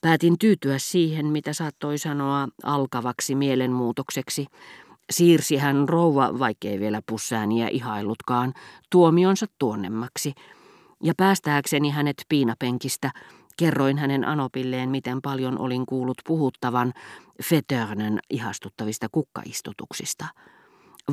Päätin 0.00 0.38
tyytyä 0.38 0.78
siihen, 0.78 1.26
mitä 1.26 1.52
saattoi 1.52 1.98
sanoa 1.98 2.48
alkavaksi 2.62 3.34
mielenmuutokseksi. 3.34 4.46
Siirsi 5.10 5.56
hän 5.56 5.88
rouva, 5.88 6.38
vaikkei 6.38 6.80
vielä 6.80 7.02
pussääniä 7.06 7.68
ihaillutkaan, 7.68 8.54
tuomionsa 8.90 9.46
tuonnemmaksi. 9.58 10.32
Ja 11.02 11.14
päästääkseni 11.16 11.90
hänet 11.90 12.24
piinapenkistä, 12.28 13.10
kerroin 13.56 13.98
hänen 13.98 14.24
anopilleen, 14.24 14.90
miten 14.90 15.22
paljon 15.22 15.58
olin 15.58 15.86
kuullut 15.86 16.18
puhuttavan 16.26 16.92
Fetörnön 17.42 18.18
ihastuttavista 18.30 19.06
kukkaistutuksista. 19.12 20.26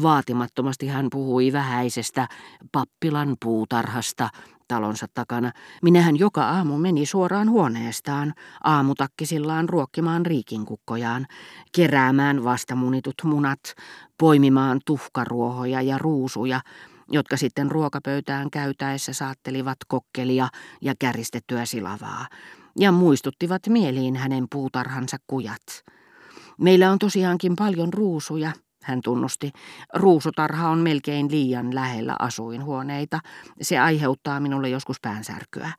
Vaatimattomasti 0.01 0.87
hän 0.87 1.07
puhui 1.11 1.53
vähäisestä 1.53 2.27
pappilan 2.71 3.35
puutarhasta 3.43 4.29
talonsa 4.67 5.05
takana. 5.13 5.51
Minähän 5.83 6.19
joka 6.19 6.49
aamu 6.49 6.77
meni 6.77 7.05
suoraan 7.05 7.49
huoneestaan, 7.49 8.33
aamutakkisillaan 8.63 9.69
ruokkimaan 9.69 10.25
riikinkukkojaan, 10.25 11.25
keräämään 11.75 12.43
vastamunitut 12.43 13.15
munat, 13.23 13.59
poimimaan 14.19 14.79
tuhkaruohoja 14.85 15.81
ja 15.81 15.97
ruusuja, 15.97 16.61
jotka 17.11 17.37
sitten 17.37 17.71
ruokapöytään 17.71 18.49
käytäessä 18.51 19.13
saattelivat 19.13 19.77
kokkelia 19.87 20.47
ja 20.81 20.93
käristettyä 20.99 21.65
silavaa, 21.65 22.27
ja 22.79 22.91
muistuttivat 22.91 23.61
mieliin 23.69 24.15
hänen 24.15 24.45
puutarhansa 24.51 25.17
kujat. 25.27 25.83
Meillä 26.61 26.91
on 26.91 26.99
tosiaankin 26.99 27.55
paljon 27.55 27.93
ruusuja, 27.93 28.51
hän 28.87 29.01
tunnusti. 29.03 29.51
Ruusutarha 29.93 30.69
on 30.69 30.79
melkein 30.79 31.31
liian 31.31 31.75
lähellä 31.75 32.15
asuinhuoneita. 32.19 33.19
Se 33.61 33.79
aiheuttaa 33.79 34.39
minulle 34.39 34.69
joskus 34.69 34.99
päänsärkyä. 35.01 35.71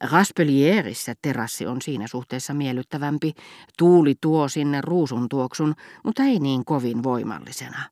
Raspelierissä 0.00 1.14
terassi 1.22 1.66
on 1.66 1.82
siinä 1.82 2.06
suhteessa 2.06 2.54
miellyttävämpi. 2.54 3.32
Tuuli 3.78 4.14
tuo 4.20 4.48
sinne 4.48 4.80
ruusun 4.80 5.28
tuoksun, 5.28 5.74
mutta 6.04 6.22
ei 6.22 6.38
niin 6.38 6.64
kovin 6.64 7.02
voimallisena. 7.02 7.82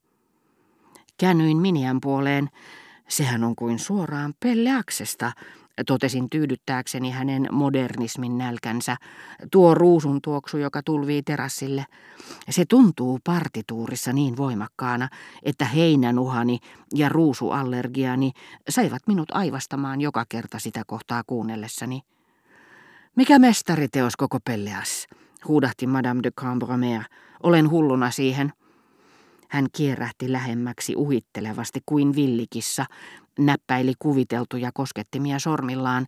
Käännyin 1.17 1.57
Minian 1.57 2.01
puoleen. 2.01 2.49
Sehän 3.07 3.43
on 3.43 3.55
kuin 3.55 3.79
suoraan 3.79 4.33
Pelleaksesta, 4.39 5.31
totesin 5.87 6.29
tyydyttääkseni 6.29 7.11
hänen 7.11 7.47
modernismin 7.51 8.37
nälkänsä, 8.37 8.97
tuo 9.51 9.75
ruusun 9.75 10.21
tuoksu, 10.21 10.57
joka 10.57 10.81
tulvii 10.85 11.23
terassille. 11.23 11.85
Se 12.49 12.65
tuntuu 12.65 13.19
partituurissa 13.23 14.13
niin 14.13 14.37
voimakkaana, 14.37 15.09
että 15.43 15.65
heinänuhani 15.65 16.59
ja 16.95 17.09
ruusuallergiani 17.09 18.31
saivat 18.69 19.01
minut 19.07 19.31
aivastamaan 19.31 20.01
joka 20.01 20.25
kerta 20.29 20.59
sitä 20.59 20.83
kohtaa 20.87 21.23
kuunnellessani. 21.27 22.01
Mikä 23.15 23.39
mestariteos 23.39 24.15
koko 24.15 24.37
Pelleas, 24.45 25.07
huudahti 25.47 25.87
Madame 25.87 26.23
de 26.23 26.31
Cambromer. 26.31 27.03
Olen 27.43 27.69
hulluna 27.69 28.11
siihen. 28.11 28.53
Hän 29.49 29.65
kierähti 29.71 30.31
lähemmäksi 30.31 30.95
uhittelevasti 30.95 31.79
kuin 31.85 32.15
villikissa, 32.15 32.85
näppäili 33.39 33.93
kuviteltuja 33.99 34.71
koskettimia 34.73 35.39
sormillaan 35.39 36.07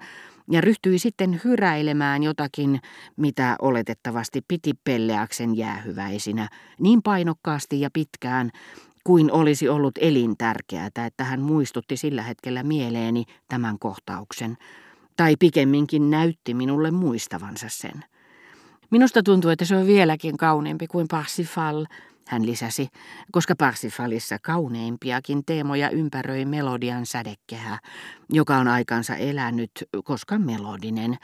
ja 0.52 0.61
ryhtyi 0.61 1.00
sitten 1.00 1.42
hyräilemään 1.44 2.23
jotakin, 2.23 2.80
mitä 3.17 3.56
oletettavasti 3.62 4.42
piti 4.47 4.73
pelleäksen 4.84 5.58
jäähyväisinä, 5.58 6.50
niin 6.80 7.02
painokkaasti 7.02 7.81
ja 7.81 7.89
pitkään, 7.94 8.52
kuin 9.03 9.31
olisi 9.31 9.69
ollut 9.69 9.94
elintärkeää, 9.97 10.86
että 10.86 11.23
hän 11.23 11.42
muistutti 11.42 11.97
sillä 11.97 12.23
hetkellä 12.23 12.64
mieleeni 12.64 13.25
tämän 13.47 13.80
kohtauksen, 13.80 14.58
tai 15.17 15.36
pikemminkin 15.39 16.09
näytti 16.09 16.53
minulle 16.53 16.92
muistavansa 16.92 17.67
sen. 17.69 18.03
Minusta 18.92 19.23
tuntuu, 19.23 19.52
että 19.52 19.66
se 19.66 19.75
on 19.75 19.88
vieläkin 19.88 20.38
kauniimpi 20.38 20.88
kuin 20.88 21.08
Parsifal, 21.12 21.86
hän 22.27 22.45
lisäsi, 22.45 22.88
koska 23.31 23.55
Parsifalissa 23.55 24.38
kauneimpiakin 24.39 25.45
teemoja 25.45 25.89
ympäröi 25.89 26.46
melodian 26.46 27.06
sädekehä, 27.06 27.79
joka 28.29 28.57
on 28.57 28.68
aikansa 28.68 29.16
elänyt, 29.16 29.72
koska 30.03 30.40
melodinen. 30.40 31.18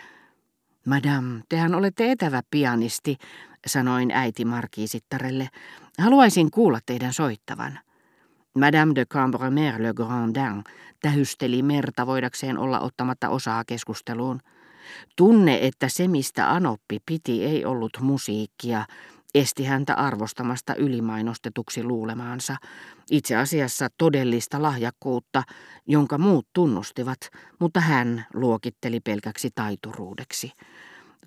Madame, 0.86 1.42
tehän 1.50 1.76
olette 1.76 2.12
etävä 2.12 2.42
pianisti, 2.52 3.18
sanoin 3.68 4.12
äiti 4.12 4.46
markiisittarelle. 4.46 5.50
Haluaisin 6.00 6.52
kuulla 6.52 6.80
teidän 6.86 7.14
soittavan. 7.14 7.80
Madame 8.60 8.96
de 8.96 9.06
Cambremer 9.06 9.84
le 9.84 9.94
Grandin 9.94 10.64
tähysteli 11.02 11.62
merta 11.62 12.08
voidakseen 12.08 12.58
olla 12.58 12.80
ottamatta 12.80 13.30
osaa 13.30 13.64
keskusteluun. 13.66 14.40
Tunne, 15.16 15.60
että 15.62 15.90
se 15.90 16.08
mistä 16.08 16.52
Anoppi 16.52 16.98
piti 17.06 17.46
ei 17.46 17.66
ollut 17.66 17.98
musiikkia, 18.02 18.86
esti 19.40 19.64
häntä 19.64 19.94
arvostamasta 19.94 20.76
ylimainostetuksi 20.76 21.84
luulemaansa, 21.84 22.56
itse 23.12 23.36
asiassa 23.36 23.88
todellista 23.98 24.62
lahjakkuutta, 24.62 25.44
jonka 25.88 26.18
muut 26.18 26.48
tunnustivat, 26.54 27.18
mutta 27.60 27.80
hän 27.80 28.26
luokitteli 28.34 29.00
pelkäksi 29.00 29.50
taituruudeksi. 29.56 30.52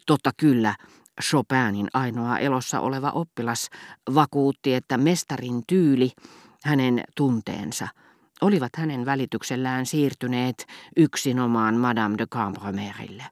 Totta 0.06 0.30
kyllä, 0.36 0.74
Chopinin 1.22 1.88
ainoa 1.94 2.38
elossa 2.38 2.80
oleva 2.80 3.10
oppilas 3.10 3.68
vakuutti, 4.14 4.74
että 4.74 4.98
mestarin 4.98 5.62
tyyli, 5.66 6.12
hänen 6.64 7.04
tunteensa, 7.16 7.88
olivat 8.40 8.76
hänen 8.76 9.06
välityksellään 9.06 9.86
siirtyneet 9.86 10.66
yksinomaan 10.96 11.74
Madame 11.74 12.18
de 12.18 12.26
Cambromerille. 12.26 13.24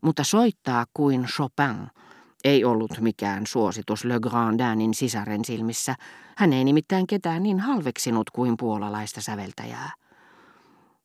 Mutta 0.00 0.24
soittaa 0.24 0.84
kuin 0.94 1.24
Chopin– 1.24 1.90
ei 2.44 2.64
ollut 2.64 3.00
mikään 3.00 3.46
suositus 3.46 4.04
Le 4.04 4.20
Grandinin 4.20 4.94
sisaren 4.94 5.44
silmissä. 5.44 5.94
Hän 6.36 6.52
ei 6.52 6.64
nimittäin 6.64 7.06
ketään 7.06 7.42
niin 7.42 7.60
halveksinut 7.60 8.30
kuin 8.30 8.56
puolalaista 8.56 9.20
säveltäjää. 9.20 9.90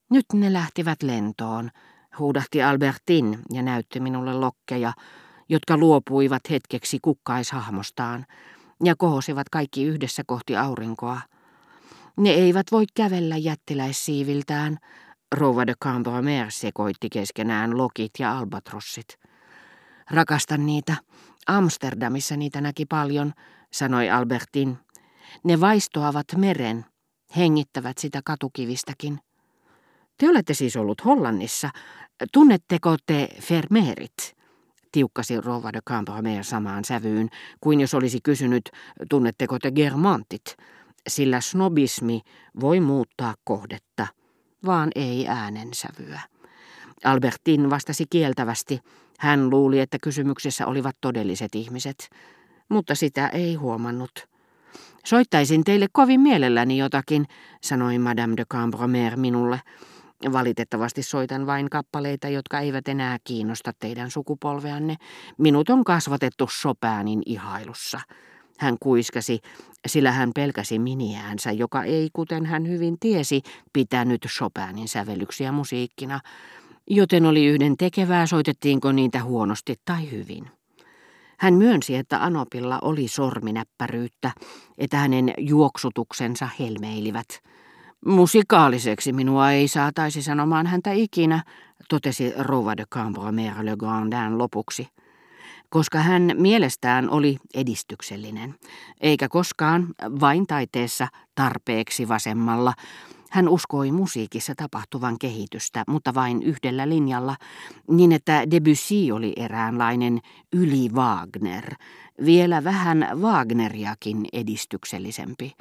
Nyt 0.10 0.26
ne 0.34 0.54
lähtivät 0.54 1.04
lentoon, 1.04 1.70
huudahti 2.20 2.64
Albertin 2.64 3.40
ja 3.54 3.62
näytti 3.62 4.00
minulle 4.00 4.34
lokkeja, 4.34 4.94
jotka 5.50 5.78
luopuivat 5.78 6.42
hetkeksi 6.50 7.00
kukkaishahmostaan 7.02 8.26
ja 8.84 8.96
kohosivat 8.98 9.50
kaikki 9.50 9.84
yhdessä 9.84 10.24
kohti 10.28 10.58
aurinkoa. 10.58 11.22
Ne 12.18 12.30
eivät 12.30 12.66
voi 12.72 12.86
kävellä 12.96 13.38
jättiläissiiviltään, 13.38 14.78
Rouva 15.36 15.68
de 15.68 15.74
Cambromer 15.84 16.52
sekoitti 16.52 17.10
keskenään 17.10 17.78
lokit 17.78 18.12
ja 18.20 18.38
albatrossit. 18.38 19.18
Rakastan 20.12 20.66
niitä, 20.66 20.96
Amsterdamissa 21.48 22.38
niitä 22.38 22.62
näki 22.62 22.86
paljon, 22.86 23.34
sanoi 23.74 24.10
Albertin. 24.10 24.78
Ne 25.44 25.60
vaistoavat 25.60 26.26
meren, 26.38 26.86
hengittävät 27.36 27.98
sitä 27.98 28.22
katukivistäkin. 28.26 29.20
Te 30.18 30.30
olette 30.30 30.54
siis 30.54 30.76
ollut 30.76 31.06
Hollannissa. 31.06 31.70
Tunnetteko 32.34 32.96
te 33.06 33.30
Vermeerit? 33.50 34.36
Tiukkasi 34.92 35.42
Rova 35.42 35.74
de 35.74 35.82
Cambromere 35.90 36.44
samaan 36.44 36.86
sävyyn, 36.86 37.30
kuin 37.62 37.82
jos 37.82 37.94
olisi 37.94 38.20
kysynyt, 38.24 38.70
tunnetteko 39.10 39.60
te 39.60 39.72
Germantit? 39.72 40.56
Sillä 41.10 41.42
snobismi 41.42 42.22
voi 42.60 42.80
muuttaa 42.80 43.36
kohdetta, 43.44 44.08
vaan 44.66 44.90
ei 44.96 45.28
äänensävyä. 45.28 46.22
Albertin 47.04 47.70
vastasi 47.70 48.06
kieltävästi, 48.10 48.80
hän 49.20 49.50
luuli, 49.50 49.80
että 49.80 49.98
kysymyksessä 50.04 50.68
olivat 50.68 50.96
todelliset 51.02 51.56
ihmiset, 51.56 52.10
mutta 52.70 52.96
sitä 52.96 53.28
ei 53.28 53.56
huomannut. 53.56 54.12
Soittaisin 55.06 55.64
teille 55.64 55.88
kovin 55.92 56.22
mielelläni 56.22 56.78
jotakin, 56.78 57.26
sanoi 57.62 57.98
Madame 57.98 58.34
de 58.38 58.46
Cambromer 58.46 59.18
minulle. 59.18 59.62
Valitettavasti 60.32 61.04
soitan 61.04 61.46
vain 61.46 61.70
kappaleita, 61.70 62.30
jotka 62.30 62.60
eivät 62.60 62.88
enää 62.88 63.18
kiinnosta 63.24 63.72
teidän 63.80 64.12
sukupolveanne. 64.12 64.96
Minut 65.38 65.70
on 65.70 65.84
kasvatettu 65.84 66.48
Chopinin 66.48 67.22
ihailussa. 67.26 68.00
Hän 68.58 68.78
kuiskasi, 68.80 69.40
sillä 69.88 70.12
hän 70.12 70.32
pelkäsi 70.36 70.80
miniäänsä, 70.80 71.52
joka 71.52 71.84
ei, 71.84 72.10
kuten 72.14 72.46
hän 72.46 72.68
hyvin 72.68 72.98
tiesi, 73.00 73.42
pitänyt 73.74 74.22
Chopinin 74.22 74.88
sävellyksiä 74.88 75.52
musiikkina 75.52 76.20
joten 76.94 77.26
oli 77.26 77.46
yhden 77.46 77.78
tekevää, 77.78 78.26
soitettiinko 78.26 78.92
niitä 78.92 79.24
huonosti 79.24 79.76
tai 79.86 80.12
hyvin. 80.12 80.52
Hän 81.40 81.54
myönsi, 81.54 81.96
että 81.96 82.24
Anopilla 82.24 82.80
oli 82.82 83.08
sorminäppäryyttä, 83.08 84.32
että 84.78 84.98
hänen 84.98 85.34
juoksutuksensa 85.38 86.50
helmeilivät. 86.60 87.28
Musikaaliseksi 88.06 89.14
minua 89.14 89.52
ei 89.52 89.68
saataisi 89.68 90.22
sanomaan 90.22 90.68
häntä 90.68 90.92
ikinä, 90.92 91.44
totesi 91.90 92.34
Rouva 92.38 92.78
de 92.78 92.84
Cambromer 92.94 93.54
le 93.62 93.76
Grandin 93.78 94.38
lopuksi, 94.38 94.88
koska 95.70 96.00
hän 96.00 96.32
mielestään 96.34 97.10
oli 97.10 97.38
edistyksellinen, 97.54 98.56
eikä 99.02 99.30
koskaan 99.30 99.88
vain 100.20 100.48
taiteessa 100.48 101.08
tarpeeksi 101.36 102.08
vasemmalla, 102.08 102.74
Hän 103.32 103.50
uskoi 103.50 103.92
musiikissa 103.92 104.54
tapahtuvan 104.58 105.16
kehitystä, 105.20 105.84
mutta 105.88 106.14
vain 106.14 106.44
yhdellä 106.44 106.90
linjalla, 106.90 107.36
niin 107.88 108.12
että 108.12 108.52
Debussy 108.52 109.12
oli 109.12 109.34
eräänlainen 109.36 110.20
yli 110.54 110.90
Wagner, 110.90 111.76
vielä 112.26 112.64
vähän 112.64 113.08
Wagneriakin 113.22 114.26
edistyksellisempi. 114.34 115.52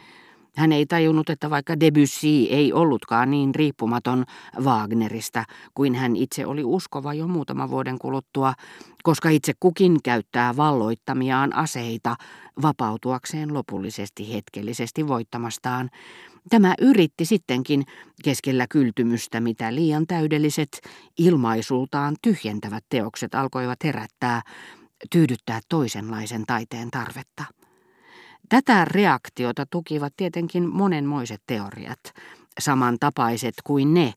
Hän 0.57 0.73
ei 0.73 0.87
tajunnut, 0.87 1.31
että 1.31 1.51
vaikka 1.51 1.81
Debussy 1.81 2.47
ei 2.51 2.73
ollutkaan 2.73 3.31
niin 3.31 3.55
riippumaton 3.55 4.25
Wagnerista 4.61 5.45
kuin 5.75 5.95
hän 5.95 6.17
itse 6.17 6.47
oli 6.47 6.65
uskova 6.65 7.15
jo 7.15 7.29
muutama 7.29 7.71
vuoden 7.71 7.99
kuluttua, 7.99 8.55
koska 9.03 9.29
itse 9.29 9.53
kukin 9.61 10.03
käyttää 10.05 10.57
valloittamiaan 10.57 11.57
aseita 11.57 12.17
vapautuakseen 12.63 13.55
lopullisesti 13.55 14.35
hetkellisesti 14.35 15.09
voittamastaan. 15.09 15.91
Tämä 16.51 16.75
yritti 16.81 17.25
sittenkin 17.25 17.85
keskellä 18.25 18.67
kyltymystä, 18.71 19.41
mitä 19.41 19.75
liian 19.75 20.07
täydelliset, 20.07 20.81
ilmaisultaan 21.19 22.17
tyhjentävät 22.23 22.85
teokset 22.89 23.35
alkoivat 23.35 23.85
herättää, 23.85 24.43
tyydyttää 25.11 25.61
toisenlaisen 25.69 26.47
taiteen 26.47 26.91
tarvetta. 26.91 27.45
Tätä 28.49 28.85
reaktiota 28.85 29.67
tukivat 29.71 30.13
tietenkin 30.17 30.69
monenmoiset 30.69 31.43
teoriat, 31.47 32.01
samantapaiset 32.61 33.55
kuin 33.65 33.95
ne, 33.95 34.13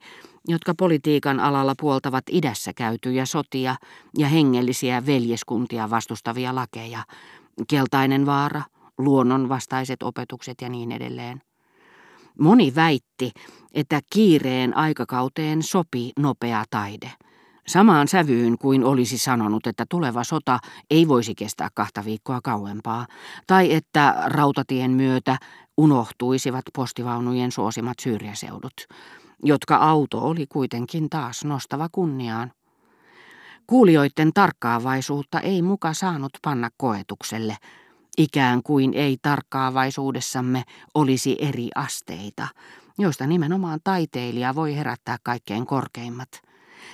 jotka 0.48 0.74
politiikan 0.78 1.40
alalla 1.40 1.74
puoltavat 1.82 2.24
idässä 2.32 2.72
käytyjä 2.74 3.26
sotia 3.26 3.76
ja 4.18 4.28
hengellisiä 4.28 5.06
veljeskuntia 5.06 5.90
vastustavia 5.90 6.56
lakeja, 6.56 7.04
keltainen 7.70 8.26
vaara, 8.26 8.62
luonnon 8.98 9.50
vastaiset 9.50 10.04
opetukset 10.04 10.62
ja 10.62 10.70
niin 10.70 10.92
edelleen. 10.92 11.42
Moni 12.40 12.76
väitti, 12.76 13.32
että 13.74 14.00
kiireen 14.14 14.78
aikakauteen 14.78 15.64
sopi 15.64 16.12
nopea 16.20 16.64
taide– 16.70 17.12
Samaan 17.68 18.08
sävyyn 18.08 18.58
kuin 18.58 18.84
olisi 18.84 19.18
sanonut, 19.18 19.68
että 19.68 19.86
tuleva 19.90 20.24
sota 20.24 20.60
ei 20.92 21.08
voisi 21.08 21.36
kestää 21.36 21.70
kahta 21.74 22.06
viikkoa 22.06 22.42
kauempaa, 22.44 23.08
tai 23.48 23.74
että 23.74 24.16
rautatien 24.26 24.92
myötä 24.92 25.38
unohtuisivat 25.78 26.64
postivaunujen 26.76 27.52
suosimat 27.52 28.00
syrjäseudut, 28.02 28.74
jotka 29.44 29.76
auto 29.76 30.20
oli 30.20 30.46
kuitenkin 30.50 31.10
taas 31.10 31.46
nostava 31.46 31.90
kunniaan. 31.92 32.52
Kuulijoiden 33.68 34.34
tarkkaavaisuutta 34.34 35.40
ei 35.40 35.62
muka 35.62 35.94
saanut 35.94 36.32
panna 36.42 36.70
koetukselle, 36.78 37.58
ikään 38.18 38.64
kuin 38.64 38.94
ei 38.94 39.18
tarkkaavaisuudessamme 39.22 40.64
olisi 40.94 41.38
eri 41.40 41.70
asteita, 41.76 42.48
joista 42.98 43.28
nimenomaan 43.28 43.80
taiteilija 43.84 44.56
voi 44.56 44.76
herättää 44.76 45.18
kaikkein 45.24 45.66
korkeimmat– 45.66 46.30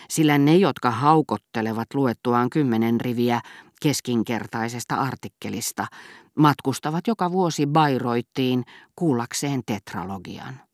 sillä 0.09 0.37
ne, 0.37 0.55
jotka 0.55 0.91
haukottelevat 0.91 1.93
luettuaan 1.93 2.49
kymmenen 2.49 3.01
riviä 3.01 3.41
keskinkertaisesta 3.81 4.95
artikkelista, 4.95 5.87
matkustavat 6.35 7.07
joka 7.07 7.31
vuosi 7.31 7.67
Bayreuttiin 7.67 8.65
kuullakseen 8.95 9.61
tetralogian. 9.65 10.68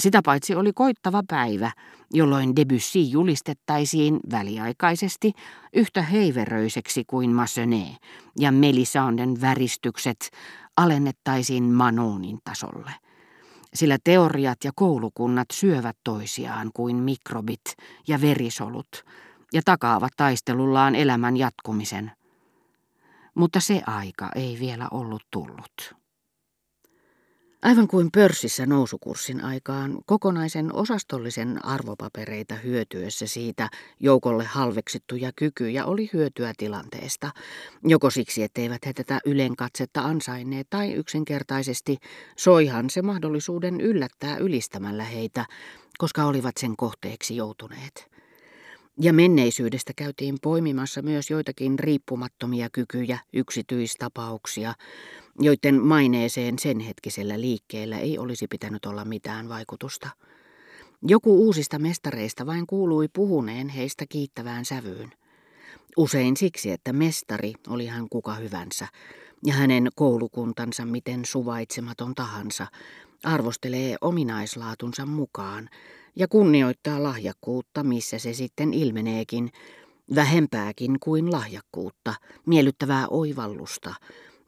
Sitä 0.00 0.20
paitsi 0.24 0.54
oli 0.54 0.72
koittava 0.72 1.22
päivä, 1.28 1.70
jolloin 2.12 2.56
Debussy 2.56 3.00
julistettaisiin 3.00 4.20
väliaikaisesti 4.30 5.32
yhtä 5.72 6.02
heiveröiseksi 6.02 7.04
kuin 7.06 7.30
Massenet 7.30 7.96
ja 8.38 8.52
Melisanden 8.52 9.40
väristykset 9.40 10.30
alennettaisiin 10.76 11.64
Manonin 11.64 12.38
tasolle– 12.44 12.92
sillä 13.74 13.98
teoriat 14.04 14.58
ja 14.64 14.70
koulukunnat 14.74 15.48
syövät 15.52 15.96
toisiaan 16.04 16.70
kuin 16.74 16.96
mikrobit 16.96 17.64
ja 18.08 18.20
verisolut 18.20 19.04
ja 19.52 19.62
takaavat 19.64 20.12
taistelullaan 20.16 20.94
elämän 20.94 21.36
jatkumisen. 21.36 22.12
Mutta 23.34 23.60
se 23.60 23.82
aika 23.86 24.30
ei 24.34 24.56
vielä 24.60 24.88
ollut 24.90 25.22
tullut. 25.30 25.99
Aivan 27.62 27.88
kuin 27.88 28.10
pörssissä 28.12 28.66
nousukurssin 28.66 29.44
aikaan, 29.44 29.98
kokonaisen 30.06 30.74
osastollisen 30.74 31.64
arvopapereita 31.64 32.54
hyötyessä 32.54 33.26
siitä 33.26 33.68
joukolle 34.00 34.44
halveksittuja 34.44 35.32
kykyjä 35.36 35.84
oli 35.84 36.10
hyötyä 36.12 36.52
tilanteesta, 36.56 37.30
joko 37.84 38.10
siksi, 38.10 38.42
etteivät 38.42 38.86
he 38.86 38.92
tätä 38.92 39.20
ylenkatsetta 39.24 40.00
ansainneet, 40.00 40.66
tai 40.70 40.92
yksinkertaisesti 40.92 41.96
soihan 42.36 42.90
se 42.90 43.02
mahdollisuuden 43.02 43.80
yllättää 43.80 44.36
ylistämällä 44.36 45.04
heitä, 45.04 45.46
koska 45.98 46.24
olivat 46.24 46.56
sen 46.56 46.76
kohteeksi 46.76 47.36
joutuneet. 47.36 48.10
Ja 49.00 49.12
menneisyydestä 49.12 49.92
käytiin 49.96 50.38
poimimassa 50.42 51.02
myös 51.02 51.30
joitakin 51.30 51.78
riippumattomia 51.78 52.68
kykyjä, 52.72 53.18
yksityistapauksia, 53.32 54.74
joiden 55.38 55.82
maineeseen 55.82 56.58
sen 56.58 56.80
hetkisellä 56.80 57.40
liikkeellä 57.40 57.98
ei 57.98 58.18
olisi 58.18 58.46
pitänyt 58.48 58.86
olla 58.86 59.04
mitään 59.04 59.48
vaikutusta. 59.48 60.08
Joku 61.02 61.44
uusista 61.44 61.78
mestareista 61.78 62.46
vain 62.46 62.66
kuului 62.66 63.08
puhuneen 63.12 63.68
heistä 63.68 64.04
kiittävään 64.08 64.64
sävyyn. 64.64 65.12
Usein 65.96 66.36
siksi, 66.36 66.70
että 66.70 66.92
mestari 66.92 67.52
oli 67.68 67.86
hän 67.86 68.08
kuka 68.08 68.34
hyvänsä, 68.34 68.88
ja 69.46 69.54
hänen 69.54 69.88
koulukuntansa 69.94 70.84
miten 70.84 71.24
suvaitsematon 71.24 72.14
tahansa, 72.14 72.66
arvostelee 73.24 73.96
ominaislaatunsa 74.00 75.06
mukaan 75.06 75.68
ja 76.16 76.28
kunnioittaa 76.28 77.02
lahjakkuutta, 77.02 77.82
missä 77.82 78.18
se 78.18 78.32
sitten 78.32 78.74
ilmeneekin, 78.74 79.50
vähempääkin 80.14 80.96
kuin 81.00 81.32
lahjakkuutta, 81.32 82.14
miellyttävää 82.46 83.08
oivallusta, 83.08 83.94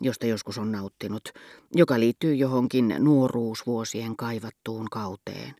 josta 0.04 0.26
joskus 0.26 0.58
on 0.58 0.72
nauttinut, 0.72 1.28
joka 1.74 2.00
liittyy 2.00 2.34
johonkin 2.34 2.94
nuoruusvuosien 2.98 4.16
kaivattuun 4.16 4.90
kauteen. 4.90 5.54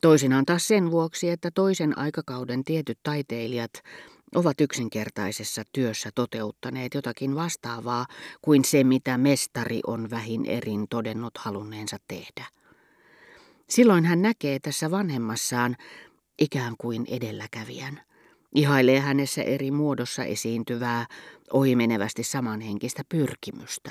Toisinaan 0.00 0.46
taas 0.46 0.68
sen 0.68 0.90
vuoksi, 0.90 1.30
että 1.30 1.50
toisen 1.50 1.98
aikakauden 1.98 2.64
tietyt 2.64 2.98
taiteilijat 3.02 3.72
ovat 4.34 4.60
yksinkertaisessa 4.60 5.62
työssä 5.72 6.10
toteuttaneet 6.14 6.94
jotakin 6.94 7.34
vastaavaa 7.34 8.06
kuin 8.42 8.64
se, 8.64 8.84
mitä 8.84 9.18
mestari 9.18 9.80
on 9.86 10.10
vähin 10.10 10.46
erin 10.46 10.88
todennut 10.90 11.38
halunneensa 11.38 11.96
tehdä. 12.08 12.46
Silloin 13.68 14.04
hän 14.04 14.22
näkee 14.22 14.58
tässä 14.58 14.90
vanhemmassaan 14.90 15.76
ikään 16.38 16.74
kuin 16.78 17.04
edelläkävijän. 17.08 18.05
Ihailee 18.56 19.00
hänessä 19.00 19.42
eri 19.42 19.70
muodossa 19.70 20.24
esiintyvää, 20.24 21.06
ohimenevästi 21.52 22.22
samanhenkistä 22.22 23.02
pyrkimystä. 23.08 23.84